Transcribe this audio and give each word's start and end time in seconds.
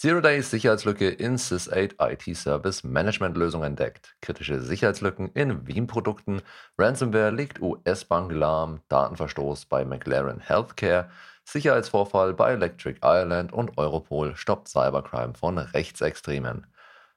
Zero-Day-Sicherheitslücke 0.00 1.10
in 1.10 1.36
Sys8 1.36 1.96
IT-Service 2.00 2.84
Management-Lösung 2.84 3.64
entdeckt. 3.64 4.16
Kritische 4.22 4.62
Sicherheitslücken 4.62 5.28
in 5.34 5.68
Veeam-Produkten. 5.68 6.40
Ransomware 6.78 7.28
legt 7.30 7.60
US-Bank 7.60 8.32
lahm. 8.32 8.80
Datenverstoß 8.88 9.66
bei 9.66 9.84
McLaren 9.84 10.40
Healthcare. 10.40 11.10
Sicherheitsvorfall 11.44 12.32
bei 12.32 12.52
Electric 12.52 13.00
Ireland 13.02 13.52
und 13.52 13.76
Europol 13.76 14.34
stoppt 14.36 14.68
Cybercrime 14.68 15.34
von 15.34 15.58
Rechtsextremen. 15.58 16.66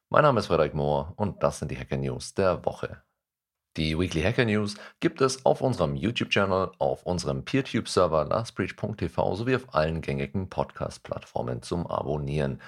Mein 0.09 0.23
Name 0.23 0.41
ist 0.41 0.47
Frederik 0.47 0.73
Mohr 0.73 1.13
und 1.15 1.41
das 1.41 1.59
sind 1.59 1.71
die 1.71 1.77
Hacker 1.77 1.95
News 1.95 2.33
der 2.33 2.65
Woche. 2.65 3.01
Die 3.75 3.97
Weekly 3.97 4.21
Hacker 4.21 4.45
News 4.45 4.75
gibt 4.99 5.19
es 5.19 5.45
auf 5.47 5.61
unserem 5.61 5.95
YouTube-Channel, 5.95 6.73
auf 6.77 7.03
unserem 7.07 7.43
PeerTube-Server 7.43 8.25
lastbreach.tv 8.25 9.35
sowie 9.35 9.55
auf 9.55 9.73
allen 9.73 10.01
gängigen 10.01 10.47
Podcast-Plattformen 10.47 11.63
zum 11.63 11.87
Abonnieren. 11.87 12.61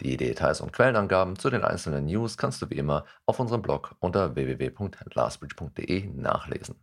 Die 0.00 0.16
Details 0.16 0.60
und 0.60 0.72
Quellenangaben 0.72 1.36
zu 1.36 1.50
den 1.50 1.62
einzelnen 1.64 2.06
News 2.06 2.36
kannst 2.36 2.62
du 2.62 2.70
wie 2.70 2.76
immer 2.76 3.04
auf 3.26 3.40
unserem 3.40 3.62
Blog 3.62 3.96
unter 3.98 4.36
www.lastbreach.de 4.36 6.06
nachlesen. 6.14 6.76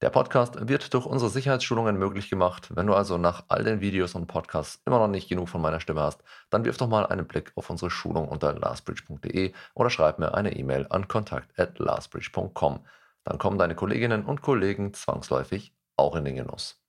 Der 0.00 0.10
Podcast 0.10 0.68
wird 0.68 0.92
durch 0.92 1.06
unsere 1.06 1.30
Sicherheitsschulungen 1.30 1.96
möglich 1.96 2.28
gemacht. 2.28 2.68
Wenn 2.74 2.86
du 2.86 2.94
also 2.94 3.16
nach 3.16 3.44
all 3.48 3.64
den 3.64 3.80
Videos 3.80 4.14
und 4.14 4.26
Podcasts 4.26 4.82
immer 4.84 4.98
noch 4.98 5.08
nicht 5.08 5.28
genug 5.28 5.48
von 5.48 5.60
meiner 5.60 5.80
Stimme 5.80 6.02
hast, 6.02 6.22
dann 6.50 6.64
wirf 6.64 6.76
doch 6.76 6.88
mal 6.88 7.06
einen 7.06 7.26
Blick 7.26 7.52
auf 7.54 7.70
unsere 7.70 7.90
Schulung 7.90 8.28
unter 8.28 8.52
lastbridge.de 8.52 9.52
oder 9.74 9.90
schreib 9.90 10.18
mir 10.18 10.34
eine 10.34 10.54
E-Mail 10.56 10.86
an 10.90 11.08
kontakt@lastbridge.com. 11.08 12.84
Dann 13.22 13.38
kommen 13.38 13.58
deine 13.58 13.74
Kolleginnen 13.74 14.24
und 14.26 14.42
Kollegen 14.42 14.92
zwangsläufig 14.92 15.74
auch 15.96 16.16
in 16.16 16.24
den 16.24 16.36
Genuss. 16.36 16.82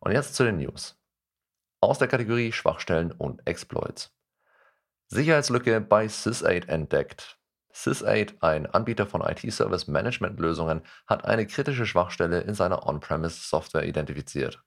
Und 0.00 0.12
jetzt 0.12 0.34
zu 0.34 0.44
den 0.44 0.58
News. 0.58 1.00
Aus 1.80 1.98
der 1.98 2.08
Kategorie 2.08 2.52
Schwachstellen 2.52 3.10
und 3.10 3.46
Exploits. 3.46 4.14
Sicherheitslücke 5.08 5.80
bei 5.80 6.06
Sys8 6.06 6.68
entdeckt. 6.68 7.38
Sys8, 7.74 8.34
ein 8.40 8.66
Anbieter 8.66 9.06
von 9.06 9.20
IT-Service-Management-Lösungen, 9.20 10.82
hat 11.06 11.24
eine 11.24 11.46
kritische 11.46 11.86
Schwachstelle 11.86 12.40
in 12.40 12.54
seiner 12.54 12.86
On-Premise-Software 12.86 13.84
identifiziert. 13.84 14.62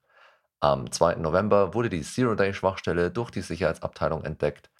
Am 0.60 0.90
2. 0.90 1.16
November 1.16 1.72
wurde 1.72 1.88
die 1.88 2.02
Zero-Day-Schwachstelle 2.02 3.10
durch 3.10 3.30
die 3.30 3.42
Sicherheitsabteilung 3.42 4.24
entdeckt. 4.24 4.70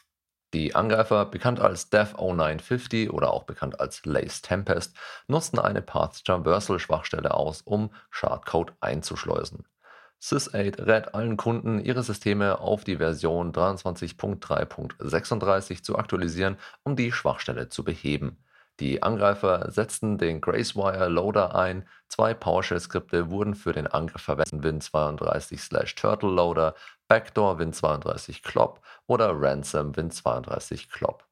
Die 0.54 0.74
Angreifer, 0.74 1.26
bekannt 1.26 1.60
als 1.60 1.92
Dev0950 1.92 3.10
oder 3.10 3.32
auch 3.32 3.44
bekannt 3.44 3.80
als 3.80 4.04
Lace 4.04 4.42
Tempest, 4.42 4.96
nutzten 5.26 5.58
eine 5.58 5.82
Path 5.82 6.24
Traversal-Schwachstelle 6.24 7.34
aus, 7.34 7.62
um 7.62 7.90
Shardcode 8.10 8.72
einzuschleusen. 8.80 9.66
Sys8 10.20 10.84
rät 10.86 11.14
allen 11.14 11.36
Kunden, 11.36 11.78
ihre 11.78 12.02
Systeme 12.02 12.60
auf 12.60 12.82
die 12.82 12.96
Version 12.96 13.52
23.3.36 13.52 15.82
zu 15.82 15.96
aktualisieren, 15.96 16.56
um 16.82 16.96
die 16.96 17.12
Schwachstelle 17.12 17.68
zu 17.68 17.84
beheben. 17.84 18.42
Die 18.80 19.02
Angreifer 19.02 19.70
setzten 19.70 20.18
den 20.18 20.40
Gracewire 20.40 21.08
Loader 21.08 21.54
ein, 21.56 21.88
zwei 22.08 22.34
PowerShell-Skripte 22.34 23.30
wurden 23.30 23.54
für 23.54 23.72
den 23.72 23.86
Angriff 23.88 24.22
verwendet, 24.22 24.64
Win32/Turtle 24.64 26.30
Loader, 26.30 26.74
Backdoor 27.08 27.58
Win32 27.58 28.42
Clop 28.42 28.80
oder 29.06 29.30
Ransom 29.32 29.92
Win32 29.92 30.90
Clop. 30.90 31.24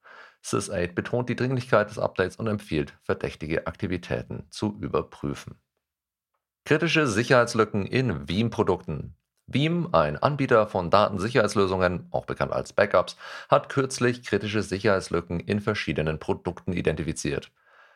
Sys8 0.43 0.93
betont 0.93 1.29
die 1.29 1.35
Dringlichkeit 1.35 1.89
des 1.89 1.99
Updates 1.99 2.35
und 2.35 2.47
empfiehlt, 2.47 2.93
verdächtige 3.01 3.67
Aktivitäten 3.67 4.47
zu 4.49 4.77
überprüfen. 4.79 5.59
Kritische 6.67 7.07
Sicherheitslücken 7.07 7.85
in 7.85 8.27
Veeam-Produkten. 8.27 9.15
Veeam, 9.45 9.87
ein 9.93 10.17
Anbieter 10.17 10.67
von 10.67 10.89
Datensicherheitslösungen, 10.89 12.07
auch 12.11 12.25
bekannt 12.25 12.51
als 12.51 12.73
Backups, 12.73 13.15
hat 13.47 13.69
kürzlich 13.69 14.21
kritische 14.23 14.61
Sicherheitslücken 14.61 15.39
in 15.39 15.61
verschiedenen 15.61 16.19
Produkten 16.19 16.73
identifiziert. 16.73 17.53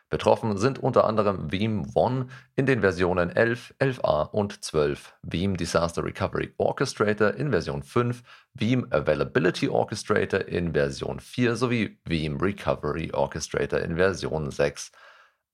Betroffen 0.08 0.56
sind 0.56 0.78
unter 0.78 1.04
anderem 1.04 1.52
Veeam 1.52 1.90
One 1.94 2.28
in 2.56 2.64
den 2.64 2.80
Versionen 2.80 3.28
11, 3.28 3.74
11a 3.78 4.30
und 4.30 4.64
12, 4.64 5.16
Veeam 5.20 5.58
Disaster 5.58 6.02
Recovery 6.02 6.54
Orchestrator 6.56 7.34
in 7.34 7.50
Version 7.50 7.82
5, 7.82 8.22
Veeam 8.54 8.86
Availability 8.88 9.68
Orchestrator 9.68 10.48
in 10.48 10.72
Version 10.72 11.20
4 11.20 11.56
sowie 11.56 11.98
Veeam 12.06 12.38
Recovery 12.40 13.10
Orchestrator 13.12 13.80
in 13.80 13.96
Version 13.96 14.50
6. 14.50 14.92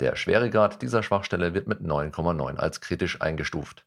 Der 0.00 0.16
Schweregrad 0.16 0.80
dieser 0.80 1.02
Schwachstelle 1.02 1.52
wird 1.52 1.68
mit 1.68 1.82
9,9 1.82 2.56
als 2.56 2.80
kritisch 2.80 3.20
eingestuft. 3.20 3.84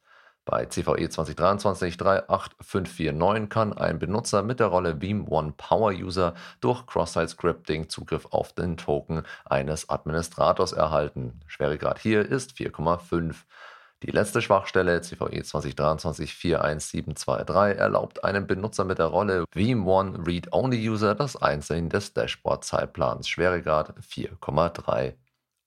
Bei 0.50 0.66
CVE 0.66 1.08
2023-38549 1.08 3.48
kann 3.48 3.74
ein 3.74 4.00
Benutzer 4.00 4.44
mit 4.44 4.62
der 4.62 4.68
Rolle 4.68 5.02
Veeam 5.02 5.28
One 5.28 5.54
Power 5.58 5.92
User 5.92 6.36
durch 6.62 6.86
Cross-Site 6.86 7.28
Scripting 7.28 7.90
Zugriff 7.90 8.28
auf 8.32 8.54
den 8.54 8.78
Token 8.78 9.24
eines 9.44 9.90
Administrators 9.90 10.72
erhalten. 10.72 11.42
Schweregrad 11.48 12.00
hier 12.00 12.26
ist 12.26 12.54
4,5. 12.54 13.36
Die 14.04 14.12
letzte 14.12 14.42
Schwachstelle, 14.42 15.02
CVE 15.02 15.42
2023-41723, 15.42 17.74
erlaubt 17.74 18.24
einem 18.24 18.48
Benutzer 18.48 18.86
mit 18.86 19.00
der 19.00 19.08
Rolle 19.08 19.44
Veeam 19.54 19.86
One 19.86 20.26
Read-Only 20.26 20.90
User 20.90 21.14
das 21.14 21.36
Einsehen 21.36 21.90
des 21.90 22.14
Dashboard-Zeitplans. 22.14 23.28
Schweregrad 23.28 24.00
4,3. 24.00 25.16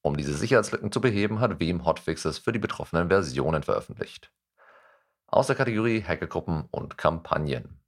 Um 0.01 0.17
diese 0.17 0.33
Sicherheitslücken 0.33 0.91
zu 0.91 1.03
beheben, 1.03 1.41
hat 1.41 1.61
Veeam 1.61 1.85
Hotfixes 1.85 2.39
für 2.39 2.53
die 2.53 2.59
betroffenen 2.59 3.09
Versionen 3.09 3.63
veröffentlicht 3.63 4.33
aus 5.31 5.47
der 5.47 5.57
Kategorie 5.57 6.03
Hackergruppen 6.03 6.65
und 6.71 6.99
Kampagnen. 6.99 7.81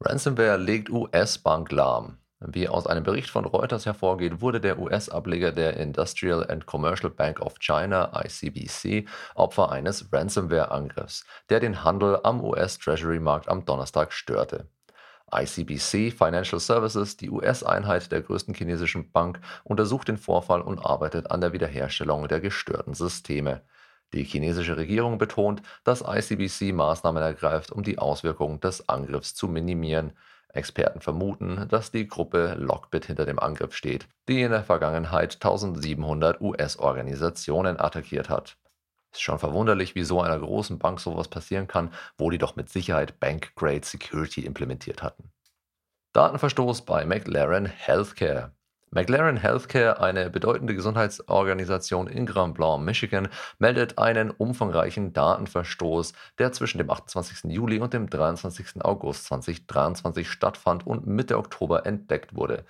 Ransomware 0.00 0.56
legt 0.56 0.90
US-Bank 0.90 1.72
lahm. 1.72 2.18
Wie 2.40 2.68
aus 2.68 2.86
einem 2.86 3.02
Bericht 3.02 3.30
von 3.30 3.44
Reuters 3.44 3.84
hervorgeht, 3.84 4.40
wurde 4.40 4.60
der 4.60 4.78
US-Ableger 4.78 5.50
der 5.50 5.76
Industrial 5.76 6.48
and 6.48 6.66
Commercial 6.66 7.10
Bank 7.10 7.40
of 7.40 7.58
China 7.58 8.12
ICBC 8.14 9.08
Opfer 9.34 9.72
eines 9.72 10.12
Ransomware-Angriffs, 10.12 11.24
der 11.50 11.58
den 11.58 11.82
Handel 11.82 12.20
am 12.22 12.44
US-Treasury-Markt 12.44 13.48
am 13.48 13.64
Donnerstag 13.64 14.12
störte. 14.12 14.68
ICBC 15.34 16.12
Financial 16.12 16.60
Services, 16.60 17.16
die 17.16 17.28
US-Einheit 17.28 18.12
der 18.12 18.22
größten 18.22 18.54
chinesischen 18.54 19.10
Bank, 19.10 19.40
untersucht 19.64 20.06
den 20.06 20.16
Vorfall 20.16 20.62
und 20.62 20.78
arbeitet 20.78 21.32
an 21.32 21.40
der 21.40 21.52
Wiederherstellung 21.52 22.28
der 22.28 22.40
gestörten 22.40 22.94
Systeme. 22.94 23.62
Die 24.14 24.24
chinesische 24.24 24.76
Regierung 24.76 25.18
betont, 25.18 25.62
dass 25.84 26.02
ICBC 26.06 26.72
Maßnahmen 26.72 27.22
ergreift, 27.22 27.72
um 27.72 27.82
die 27.82 27.98
Auswirkungen 27.98 28.60
des 28.60 28.88
Angriffs 28.88 29.34
zu 29.34 29.48
minimieren. 29.48 30.12
Experten 30.48 31.00
vermuten, 31.00 31.66
dass 31.68 31.90
die 31.90 32.08
Gruppe 32.08 32.54
Lockbit 32.58 33.04
hinter 33.04 33.26
dem 33.26 33.38
Angriff 33.38 33.74
steht, 33.74 34.08
die 34.28 34.40
in 34.40 34.50
der 34.50 34.64
Vergangenheit 34.64 35.34
1700 35.34 36.40
US-Organisationen 36.40 37.78
attackiert 37.78 38.30
hat. 38.30 38.56
Ist 39.12 39.22
schon 39.22 39.38
verwunderlich, 39.38 39.94
wie 39.94 40.04
so 40.04 40.22
einer 40.22 40.38
großen 40.38 40.78
Bank 40.78 41.00
sowas 41.00 41.28
passieren 41.28 41.66
kann, 41.66 41.92
wo 42.16 42.30
die 42.30 42.38
doch 42.38 42.56
mit 42.56 42.70
Sicherheit 42.70 43.20
Bank-Grade 43.20 43.84
Security 43.84 44.44
implementiert 44.44 45.02
hatten. 45.02 45.30
Datenverstoß 46.14 46.82
bei 46.82 47.04
McLaren 47.04 47.66
Healthcare. 47.66 48.52
McLaren 48.90 49.36
Healthcare, 49.36 50.00
eine 50.00 50.30
bedeutende 50.30 50.74
Gesundheitsorganisation 50.74 52.06
in 52.06 52.24
Grand 52.24 52.54
Blanc, 52.54 52.82
Michigan, 52.82 53.28
meldet 53.58 53.98
einen 53.98 54.30
umfangreichen 54.30 55.12
Datenverstoß, 55.12 56.14
der 56.38 56.52
zwischen 56.52 56.78
dem 56.78 56.90
28. 56.90 57.52
Juli 57.52 57.80
und 57.80 57.92
dem 57.92 58.08
23. 58.08 58.82
August 58.82 59.26
2023 59.26 60.30
stattfand 60.30 60.86
und 60.86 61.06
Mitte 61.06 61.36
Oktober 61.36 61.84
entdeckt 61.84 62.34
wurde. 62.34 62.64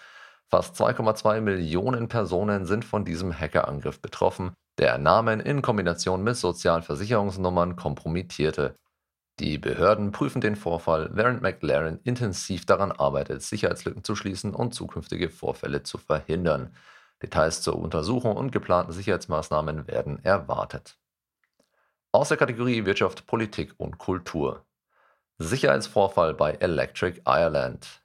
Fast 0.48 0.74
2,2 0.80 1.40
Millionen 1.40 2.08
Personen 2.08 2.64
sind 2.66 2.84
von 2.84 3.04
diesem 3.04 3.38
Hackerangriff 3.38 4.00
betroffen, 4.02 4.54
der 4.78 4.98
Namen 4.98 5.38
in 5.38 5.62
Kombination 5.62 6.24
mit 6.24 6.36
Sozialversicherungsnummern 6.36 7.76
kompromittierte. 7.76 8.74
Die 9.40 9.56
Behörden 9.56 10.10
prüfen 10.10 10.40
den 10.40 10.56
Vorfall, 10.56 11.10
während 11.12 11.42
McLaren 11.42 12.00
intensiv 12.02 12.66
daran 12.66 12.90
arbeitet, 12.90 13.42
Sicherheitslücken 13.42 14.02
zu 14.02 14.16
schließen 14.16 14.52
und 14.52 14.74
zukünftige 14.74 15.30
Vorfälle 15.30 15.84
zu 15.84 15.96
verhindern. 15.96 16.74
Details 17.22 17.62
zur 17.62 17.78
Untersuchung 17.78 18.36
und 18.36 18.50
geplanten 18.50 18.92
Sicherheitsmaßnahmen 18.92 19.86
werden 19.86 20.24
erwartet. 20.24 20.98
Aus 22.10 22.28
der 22.28 22.36
Kategorie 22.36 22.84
Wirtschaft, 22.84 23.26
Politik 23.26 23.74
und 23.76 23.98
Kultur. 23.98 24.64
Sicherheitsvorfall 25.38 26.34
bei 26.34 26.52
Electric 26.54 27.20
Ireland. 27.24 28.02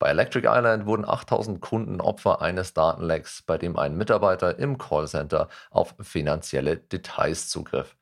Bei 0.00 0.08
Electric 0.10 0.48
Island 0.48 0.86
wurden 0.86 1.04
8000 1.04 1.60
Kunden 1.60 2.00
Opfer 2.00 2.42
eines 2.42 2.74
Datenlecks, 2.74 3.42
bei 3.42 3.58
dem 3.58 3.78
ein 3.78 3.96
Mitarbeiter 3.96 4.58
im 4.58 4.76
Callcenter 4.76 5.48
auf 5.70 5.94
finanzielle 6.00 6.78
Details 6.78 7.48
zugriff. 7.48 7.96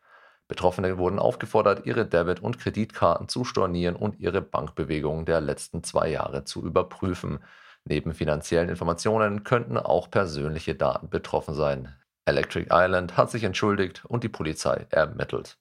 Betroffene 0.52 0.98
wurden 0.98 1.18
aufgefordert, 1.18 1.86
ihre 1.86 2.04
Debit- 2.04 2.42
und 2.42 2.58
Kreditkarten 2.58 3.26
zu 3.26 3.42
stornieren 3.42 3.96
und 3.96 4.20
ihre 4.20 4.42
Bankbewegungen 4.42 5.24
der 5.24 5.40
letzten 5.40 5.82
zwei 5.82 6.08
Jahre 6.08 6.44
zu 6.44 6.62
überprüfen. 6.62 7.38
Neben 7.86 8.12
finanziellen 8.12 8.68
Informationen 8.68 9.44
könnten 9.44 9.78
auch 9.78 10.10
persönliche 10.10 10.74
Daten 10.74 11.08
betroffen 11.08 11.54
sein. 11.54 11.94
Electric 12.26 12.66
Island 12.70 13.16
hat 13.16 13.30
sich 13.30 13.44
entschuldigt 13.44 14.04
und 14.04 14.24
die 14.24 14.28
Polizei 14.28 14.86
ermittelt. 14.90 15.56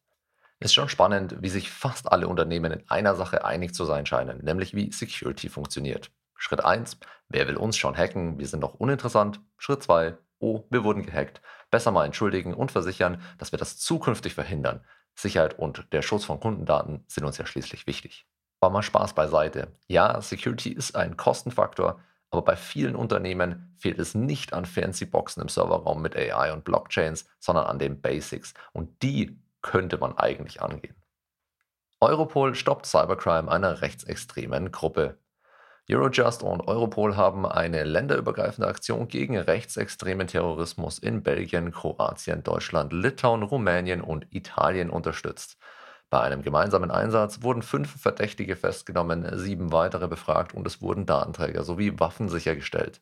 Ist 0.60 0.74
schon 0.74 0.90
spannend, 0.90 1.38
wie 1.40 1.48
sich 1.48 1.72
fast 1.72 2.12
alle 2.12 2.28
Unternehmen 2.28 2.74
in 2.74 2.84
einer 2.90 3.16
Sache 3.16 3.46
einig 3.46 3.74
zu 3.74 3.86
sein 3.86 4.06
scheinen, 4.06 4.44
nämlich 4.44 4.76
wie 4.76 4.92
Security 4.92 5.48
funktioniert. 5.48 6.12
Schritt 6.36 6.66
1, 6.66 6.98
wer 7.30 7.48
will 7.48 7.56
uns 7.56 7.78
schon 7.78 7.96
hacken? 7.96 8.40
Wir 8.40 8.48
sind 8.48 8.60
doch 8.60 8.74
uninteressant. 8.74 9.40
Schritt 9.58 9.84
2, 9.84 10.18
oh, 10.40 10.66
wir 10.70 10.84
wurden 10.84 11.06
gehackt. 11.06 11.42
Besser 11.72 11.92
mal 11.92 12.06
entschuldigen 12.06 12.54
und 12.54 12.72
versichern, 12.72 13.22
dass 13.38 13.52
wir 13.52 13.60
das 13.60 13.78
zukünftig 13.78 14.36
verhindern. 14.36 14.82
Sicherheit 15.16 15.58
und 15.58 15.92
der 15.92 16.02
Schutz 16.02 16.26
von 16.26 16.40
Kundendaten 16.40 17.04
sind 17.08 17.26
uns 17.26 17.38
ja 17.38 17.46
schließlich 17.46 17.88
wichtig. 17.88 18.28
Aber 18.60 18.74
mal 18.74 18.84
Spaß 18.84 19.14
beiseite. 19.14 19.72
Ja, 19.88 20.22
Security 20.22 20.70
ist 20.70 20.96
ein 20.96 21.18
Kostenfaktor, 21.18 22.00
aber 22.30 22.44
bei 22.44 22.56
vielen 22.56 22.96
Unternehmen 22.96 23.74
fehlt 23.78 24.00
es 24.00 24.16
nicht 24.16 24.54
an 24.54 24.66
fancy 24.66 25.06
Boxen 25.06 25.42
im 25.42 25.50
Serverraum 25.50 26.02
mit 26.02 26.16
AI 26.16 26.54
und 26.54 26.64
Blockchains, 26.64 27.28
sondern 27.40 27.66
an 27.66 27.80
den 27.80 28.02
Basics. 28.02 28.54
Und 28.72 29.02
die 29.02 29.40
könnte 29.62 29.98
man 29.98 30.18
eigentlich 30.18 30.62
angehen. 30.62 30.96
Europol 32.00 32.56
stoppt 32.56 32.86
Cybercrime 32.86 33.52
einer 33.52 33.82
rechtsextremen 33.82 34.72
Gruppe. 34.72 35.18
Eurojust 35.90 36.44
und 36.44 36.68
Europol 36.68 37.18
haben 37.18 37.46
eine 37.46 37.84
länderübergreifende 37.84 38.68
Aktion 38.68 39.08
gegen 39.08 39.38
rechtsextremen 39.38 40.28
Terrorismus 40.28 41.00
in 41.00 41.24
Belgien, 41.24 41.72
Kroatien, 41.72 42.44
Deutschland, 42.44 42.94
Litauen, 42.94 43.44
Rumänien 43.44 44.02
und 44.02 44.28
Italien 44.30 44.90
unterstützt. 44.90 45.58
Bei 46.10 46.22
einem 46.22 46.44
gemeinsamen 46.44 46.92
Einsatz 46.92 47.42
wurden 47.42 47.62
fünf 47.62 48.02
Verdächtige 48.02 48.56
festgenommen, 48.56 49.28
sieben 49.40 49.72
weitere 49.72 50.08
befragt 50.08 50.54
und 50.54 50.68
es 50.68 50.82
wurden 50.82 51.06
Datenträger 51.06 51.64
sowie 51.64 52.00
Waffen 52.00 52.30
sichergestellt. 52.30 53.02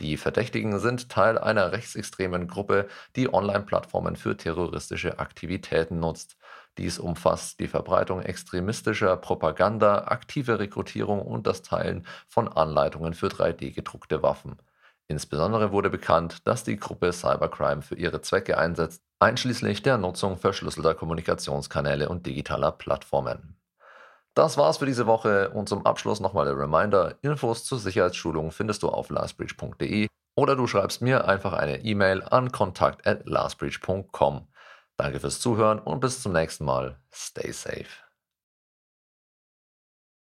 Die 0.00 0.16
Verdächtigen 0.16 0.78
sind 0.78 1.08
Teil 1.08 1.38
einer 1.38 1.72
rechtsextremen 1.72 2.48
Gruppe, 2.48 2.88
die 3.16 3.32
Online-Plattformen 3.32 4.16
für 4.16 4.36
terroristische 4.36 5.18
Aktivitäten 5.18 6.00
nutzt. 6.00 6.36
Dies 6.78 6.98
umfasst 6.98 7.60
die 7.60 7.68
Verbreitung 7.68 8.22
extremistischer 8.22 9.16
Propaganda, 9.16 10.04
aktive 10.06 10.58
Rekrutierung 10.58 11.20
und 11.20 11.46
das 11.46 11.62
Teilen 11.62 12.06
von 12.28 12.48
Anleitungen 12.48 13.12
für 13.12 13.28
3D-gedruckte 13.28 14.22
Waffen. 14.22 14.56
Insbesondere 15.08 15.72
wurde 15.72 15.90
bekannt, 15.90 16.46
dass 16.46 16.64
die 16.64 16.78
Gruppe 16.78 17.12
Cybercrime 17.12 17.82
für 17.82 17.96
ihre 17.96 18.22
Zwecke 18.22 18.56
einsetzt, 18.56 19.02
einschließlich 19.20 19.82
der 19.82 19.98
Nutzung 19.98 20.38
verschlüsselter 20.38 20.94
Kommunikationskanäle 20.94 22.08
und 22.08 22.24
digitaler 22.24 22.72
Plattformen. 22.72 23.58
Das 24.34 24.56
war's 24.56 24.78
für 24.78 24.86
diese 24.86 25.06
Woche 25.06 25.50
und 25.50 25.68
zum 25.68 25.84
Abschluss 25.84 26.20
nochmal 26.20 26.46
der 26.46 26.56
Reminder: 26.56 27.16
Infos 27.20 27.64
zur 27.64 27.78
Sicherheitsschulung 27.78 28.50
findest 28.50 28.82
du 28.82 28.88
auf 28.88 29.10
lastbreach.de 29.10 30.06
oder 30.34 30.56
du 30.56 30.66
schreibst 30.66 31.02
mir 31.02 31.28
einfach 31.28 31.52
eine 31.52 31.84
E-Mail 31.84 32.22
an 32.22 32.50
kontakt@lastbreach.com. 32.50 34.48
Danke 35.02 35.18
fürs 35.18 35.40
Zuhören 35.40 35.80
und 35.80 35.98
bis 35.98 36.22
zum 36.22 36.32
nächsten 36.32 36.64
Mal. 36.64 36.96
Stay 37.12 37.50
safe. 37.50 38.01